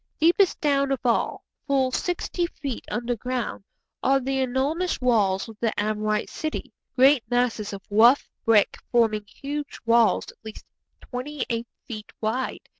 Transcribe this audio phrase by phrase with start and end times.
[0.19, 3.63] Deepest down of all, full sixty feet underground,
[4.01, 9.79] are the enormous walls of the Amorite city; great masses of rough brick forming huge
[9.85, 10.65] walls at least
[11.01, 12.67] twenty eight feet wide.